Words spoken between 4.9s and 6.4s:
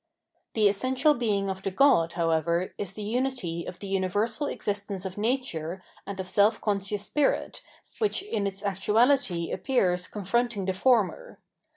of nature and of